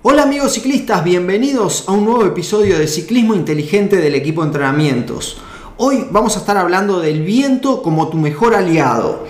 [0.00, 5.38] Hola amigos ciclistas, bienvenidos a un nuevo episodio de Ciclismo Inteligente del equipo de entrenamientos.
[5.76, 9.26] Hoy vamos a estar hablando del viento como tu mejor aliado.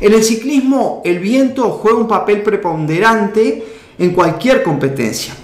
[0.00, 3.66] En el ciclismo el viento juega un papel preponderante
[3.98, 5.34] en cualquier competencia.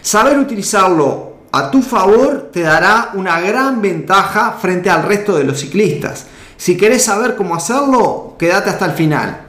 [0.00, 5.58] Saber utilizarlo a tu favor te dará una gran ventaja frente al resto de los
[5.58, 6.26] ciclistas.
[6.56, 9.47] Si querés saber cómo hacerlo, quédate hasta el final.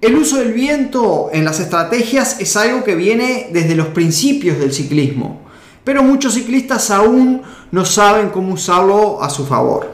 [0.00, 4.72] El uso del viento en las estrategias es algo que viene desde los principios del
[4.72, 5.42] ciclismo,
[5.84, 9.92] pero muchos ciclistas aún no saben cómo usarlo a su favor.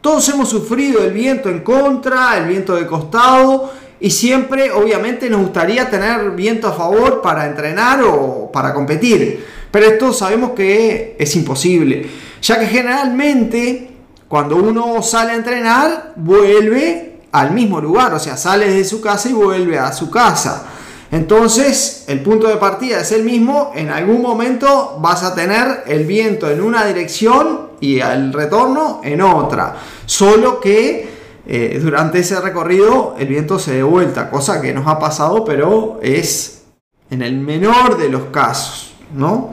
[0.00, 5.42] Todos hemos sufrido el viento en contra, el viento de costado y siempre obviamente nos
[5.42, 11.36] gustaría tener viento a favor para entrenar o para competir, pero esto sabemos que es
[11.36, 12.04] imposible,
[12.42, 13.90] ya que generalmente
[14.26, 19.28] cuando uno sale a entrenar vuelve al mismo lugar, o sea, sale de su casa
[19.28, 20.66] y vuelve a su casa.
[21.10, 26.04] Entonces, el punto de partida es el mismo, en algún momento vas a tener el
[26.04, 29.74] viento en una dirección y el retorno en otra,
[30.06, 31.08] solo que
[31.44, 35.98] eh, durante ese recorrido el viento se de vuelta, cosa que nos ha pasado, pero
[36.02, 36.62] es
[37.10, 39.52] en el menor de los casos, ¿no?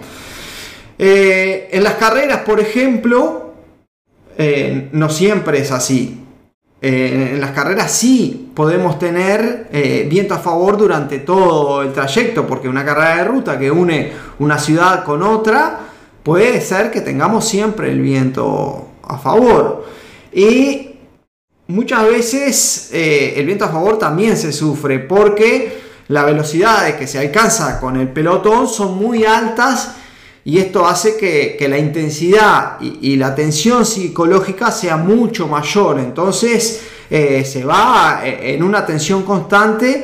[1.00, 3.54] Eh, en las carreras, por ejemplo,
[4.38, 6.22] eh, no siempre es así.
[6.84, 12.48] Eh, en las carreras sí podemos tener eh, viento a favor durante todo el trayecto,
[12.48, 15.80] porque una carrera de ruta que une una ciudad con otra,
[16.24, 19.86] puede ser que tengamos siempre el viento a favor.
[20.34, 20.96] Y
[21.68, 27.20] muchas veces eh, el viento a favor también se sufre, porque las velocidades que se
[27.20, 29.98] alcanza con el pelotón son muy altas
[30.44, 36.00] y esto hace que, la intensidad y, la tensión psicológica sea mucho mayor.
[36.00, 40.04] Entonces eh, se va eh, en una tensión constante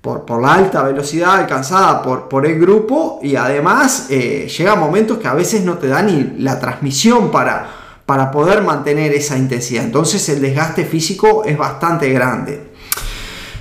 [0.00, 5.28] por, la alta velocidad alcanzada por, por el grupo y además eh, llega momentos que
[5.28, 7.68] a veces no te da ni la transmisión para,
[8.04, 9.84] para poder mantener esa intensidad.
[9.84, 12.68] Entonces el desgaste físico es bastante grande.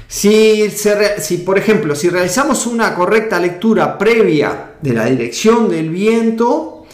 [0.07, 6.85] Si, si, por ejemplo, si realizamos una correcta lectura previa de la dirección del viento,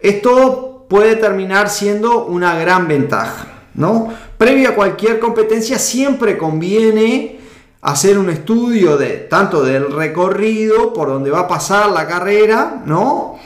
[0.00, 3.52] esto puede terminar siendo una gran ventaja.
[3.74, 4.12] ¿no?
[4.36, 7.38] Previo a cualquier competencia siempre conviene
[7.80, 13.38] hacer un estudio de tanto del recorrido por donde va a pasar la carrera, ¿no?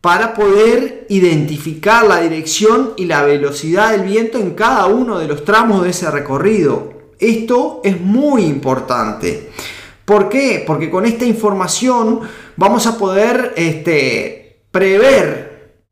[0.00, 5.44] Para poder identificar la dirección y la velocidad del viento en cada uno de los
[5.44, 6.92] tramos de ese recorrido.
[7.18, 9.50] Esto es muy importante.
[10.04, 10.64] ¿Por qué?
[10.66, 12.20] Porque con esta información
[12.56, 15.82] vamos a poder este, prever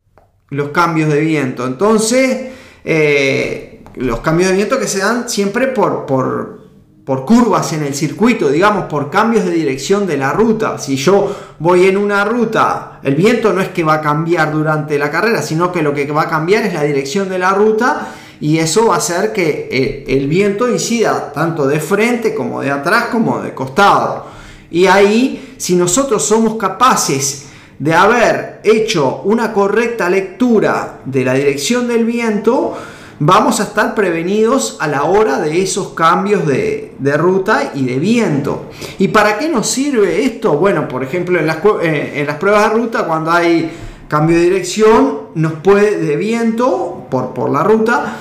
[0.50, 1.66] los cambios de viento.
[1.66, 2.48] Entonces,
[2.84, 6.60] eh, los cambios de viento que se dan siempre por, por,
[7.04, 10.78] por curvas en el circuito, digamos, por cambios de dirección de la ruta.
[10.78, 14.98] Si yo voy en una ruta, el viento no es que va a cambiar durante
[14.98, 18.14] la carrera, sino que lo que va a cambiar es la dirección de la ruta
[18.40, 22.70] y eso va a hacer que eh, el viento incida tanto de frente como de
[22.70, 24.26] atrás como de costado.
[24.70, 27.44] Y ahí, si nosotros somos capaces
[27.78, 32.78] de haber hecho una correcta lectura de la dirección del viento,
[33.18, 38.70] vamos a estar prevenidos a la hora de esos cambios de, ruta y de viento.
[38.98, 40.54] ¿Y para qué nos sirve esto?
[40.56, 43.70] Bueno, por ejemplo, en las, eh, pruebas de ruta, cuando hay
[44.08, 48.16] cambio de dirección, nos puede de viento por, por la ruta,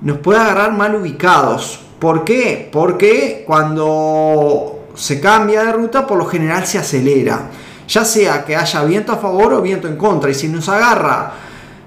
[0.00, 1.78] nos puede agarrar mal ubicados.
[2.00, 2.68] ¿Por qué?
[2.72, 7.50] Porque cuando se cambia de ruta, por lo general se acelera.
[7.88, 10.30] Ya sea que haya viento a favor o viento en contra.
[10.30, 11.32] Y si nos agarra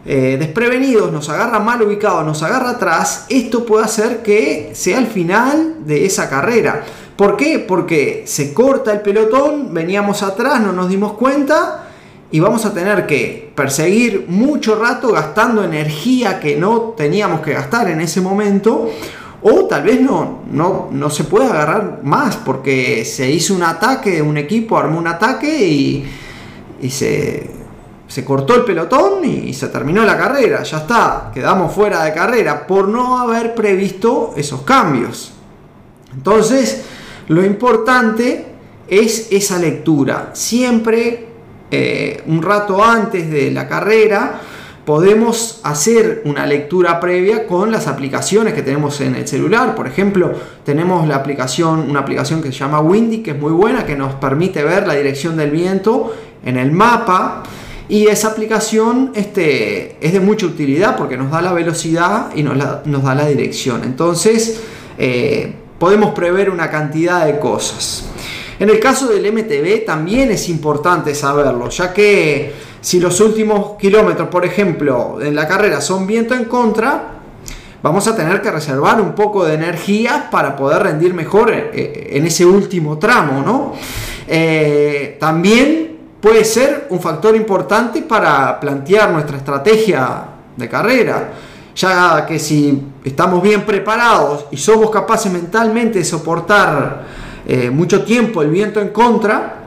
[0.06, 5.08] eh, desprevenidos, nos agarra mal ubicados, nos agarra atrás, esto puede hacer que sea el
[5.08, 6.84] final de esa carrera.
[7.16, 7.58] ¿Por qué?
[7.60, 11.88] Porque se corta el pelotón, veníamos atrás, no nos dimos cuenta
[12.30, 17.90] y vamos a tener que perseguir mucho rato gastando energía que no teníamos que gastar
[17.90, 18.90] en ese momento
[19.48, 24.20] o tal vez no, no, no se puede agarrar más porque se hizo un ataque,
[24.20, 26.04] un equipo armó un ataque y,
[26.82, 27.48] y se,
[28.08, 32.66] se cortó el pelotón y se terminó la carrera, ya está, quedamos fuera de carrera
[32.66, 35.32] por no haber previsto esos cambios.
[36.12, 36.84] Entonces,
[37.28, 38.48] lo importante
[38.88, 41.28] es esa lectura, siempre
[41.70, 44.42] eh, un rato antes de la carrera,
[44.86, 49.76] podemos hacer una lectura previa con las aplicaciones que tenemos en el celular.
[49.76, 50.32] Por ejemplo,
[50.64, 54.14] tenemos la aplicación, una aplicación que se llama Windy, que es muy buena, que nos
[54.16, 56.14] permite ver la dirección del viento
[56.46, 57.44] en el mapa.
[57.90, 62.58] Y esa aplicación este, es de mucha utilidad porque nos da la velocidad y nos,
[62.58, 63.82] da la dirección.
[63.84, 64.62] Entonces,
[64.98, 68.06] eh, podemos prever una cantidad de cosas.
[68.60, 74.30] En el caso del MTB también es importante saberlo, ya que si los últimos kilómetros,
[74.30, 77.16] por ejemplo, en la carrera son viento en contra,
[77.84, 82.26] vamos a tener que reservar un poco de energía para poder rendir mejor eh, en
[82.26, 83.74] ese último tramo, ¿no?
[84.28, 90.26] Eh, también puede ser un factor importante para plantear nuestra estrategia
[90.56, 91.34] de carrera,
[91.76, 98.42] ya que si estamos bien preparados y somos capaces mentalmente de soportar eh, mucho tiempo
[98.42, 99.66] el viento en contra,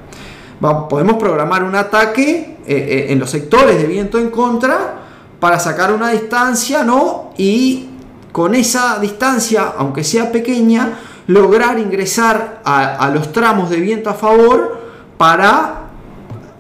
[0.88, 4.96] podemos programar un ataque eh, eh, en los sectores de viento en contra
[5.38, 7.32] para sacar una distancia, ¿no?
[7.38, 7.88] Y
[8.32, 10.98] con esa distancia, aunque sea pequeña,
[11.28, 14.80] lograr ingresar a, los tramos de viento a favor
[15.16, 15.82] para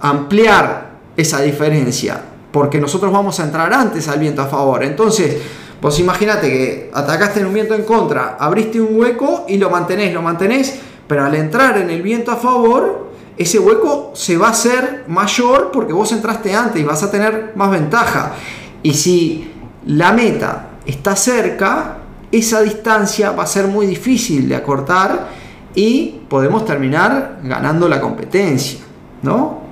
[0.00, 2.20] ampliar esa diferencia,
[2.52, 4.84] porque nosotros vamos a entrar antes al viento a favor.
[4.84, 5.38] Entonces,
[5.80, 10.14] vos imagínate que atacaste en un viento en contra, abriste un hueco y lo mantenés,
[10.14, 14.50] lo mantenés pero al entrar en el viento a favor, ese hueco se va a
[14.50, 18.34] hacer mayor porque vos entraste antes y vas a tener más ventaja.
[18.82, 19.50] Y si
[19.86, 21.98] la meta está cerca,
[22.30, 25.28] esa distancia va a ser muy difícil de acortar
[25.74, 28.80] y podemos terminar ganando la competencia,
[29.22, 29.68] ¿no?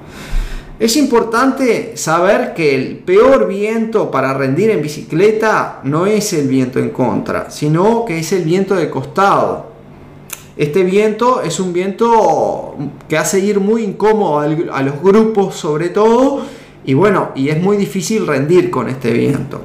[0.78, 6.78] Es importante saber que el peor viento para rendir en bicicleta no es el viento
[6.78, 9.75] en contra, sino que es el viento de costado.
[10.56, 12.76] Este viento es un viento
[13.08, 16.42] que hace ir muy incómodo a los grupos sobre todo
[16.86, 19.60] y bueno, y es muy difícil rendir con este viento.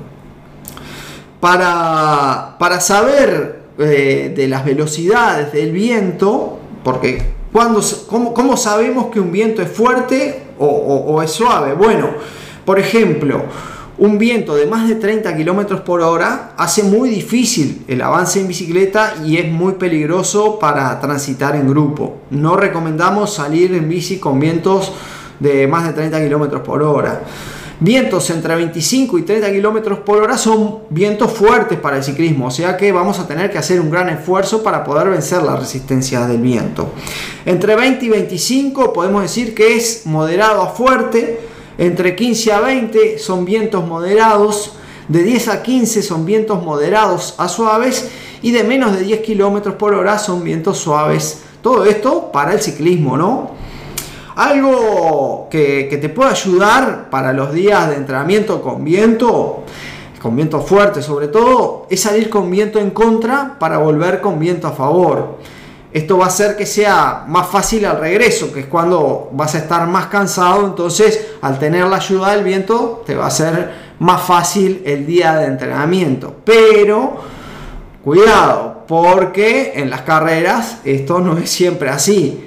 [1.39, 7.21] Para, para saber eh, de las velocidades del viento, porque
[7.53, 11.73] cuando, ¿cómo, sabemos que un viento es fuerte o es suave?
[11.73, 12.09] Bueno,
[12.65, 13.43] por ejemplo,
[14.01, 18.47] un viento de más de 30 km por hora hace muy difícil el avance en
[18.47, 22.17] bicicleta y es muy peligroso para transitar en grupo.
[22.31, 24.91] No recomendamos salir en bici con vientos
[25.39, 27.21] de más de 30 km por hora.
[27.79, 32.51] Vientos entre 25 y 30 km por hora son vientos fuertes para el ciclismo, o
[32.51, 36.25] sea que vamos a tener que hacer un gran esfuerzo para poder vencer la resistencia
[36.25, 36.91] del viento.
[37.45, 43.19] Entre 20 y 25 podemos decir que es moderado a fuerte, entre 15 a 20
[43.19, 44.73] son vientos moderados,
[45.07, 48.09] de 10 a 15 son vientos moderados a suaves
[48.41, 51.43] y de menos de 10 km por hora son vientos suaves.
[51.61, 53.51] Todo esto para el ciclismo, ¿no?
[54.35, 59.63] Algo que, que te puede ayudar para los días de entrenamiento con viento,
[60.21, 64.67] con viento fuerte sobre todo, es salir con viento en contra para volver con viento
[64.67, 65.37] a favor.
[65.93, 69.57] Esto va a hacer que sea más fácil al regreso, que es cuando vas a
[69.57, 74.21] estar más cansado, entonces al tener la ayuda del viento te va a ser más
[74.21, 76.35] fácil el día de entrenamiento.
[76.45, 77.19] Pero
[78.03, 82.41] cuidado, porque en las carreras esto no es siempre así.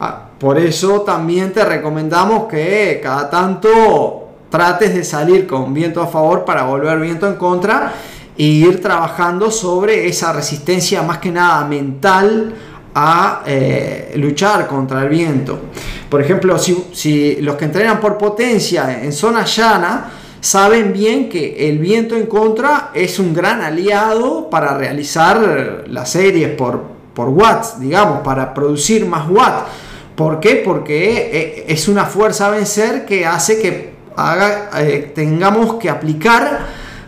[0.00, 6.06] Ah, por eso también te recomendamos que cada tanto trates de salir con viento a
[6.06, 7.92] favor para volver viento en contra
[8.38, 12.54] e ir trabajando sobre esa resistencia más que nada mental
[12.98, 15.60] a eh, luchar contra el viento.
[16.08, 20.10] Por ejemplo, si, los que entrenan por potencia en zona llana
[20.40, 26.52] saben bien que el viento en contra es un gran aliado para realizar las series
[26.52, 29.64] por, por watts, digamos, para producir más watts.
[30.14, 30.62] ¿Por qué?
[30.64, 33.92] Porque eh, es una fuerza a vencer que hace que
[34.78, 36.60] eh, tengamos que aplicar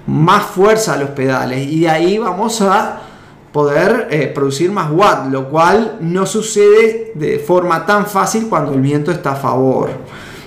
[0.07, 3.08] más fuerza a los pedales y de ahí vamos a
[3.53, 8.81] poder eh, producir más watt, lo cual no sucede de forma tan fácil cuando el
[8.81, 9.91] viento está a favor.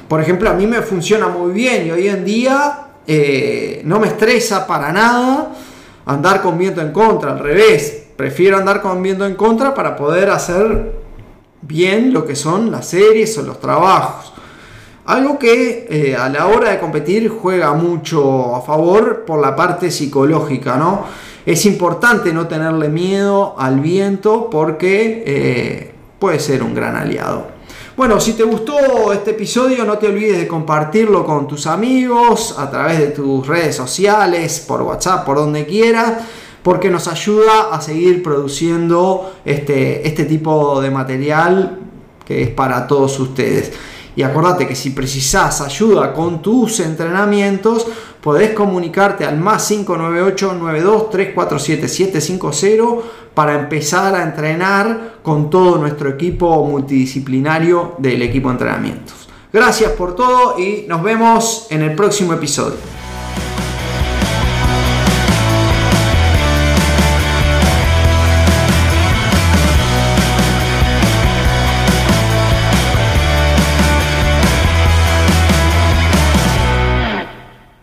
[0.08, 4.08] Por ejemplo, a mí me funciona muy bien y hoy en día eh, no me
[4.08, 5.54] estresa para nada
[6.06, 10.30] andar con viento en contra, al revés, prefiero andar con viento en contra para poder
[10.30, 11.00] hacer
[11.62, 14.31] bien lo que son las series o los trabajos.
[15.06, 19.90] Algo que eh, a la hora de competir juega mucho a favor por la parte
[19.90, 21.06] psicológica, ¿no?
[21.44, 27.48] Es importante no tenerle miedo al viento porque eh, puede ser un gran aliado.
[27.98, 32.70] Bueno, si te gustó este episodio, no te olvides de compartirlo con tus amigos a
[32.70, 36.20] través de tus redes sociales, por WhatsApp, por donde quieras,
[36.64, 41.80] porque nos ayuda a seguir produciendo este, este tipo de material
[42.26, 43.74] que es para todos ustedes.
[44.16, 47.88] Y acordate que si precisás ayuda con tus entrenamientos,
[48.22, 56.10] podés comunicarte al más 598 92 347 750 para empezar a entrenar con todo nuestro
[56.10, 59.30] equipo multidisciplinario del equipo de entrenamientos.
[59.54, 63.01] Gracias por todo y nos vemos en el próximo episodio.